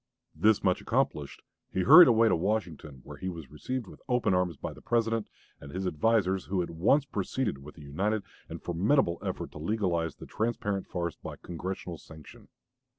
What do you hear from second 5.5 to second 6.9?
and his advisers, who at